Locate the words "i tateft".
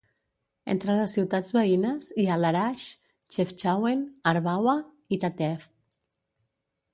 5.17-5.73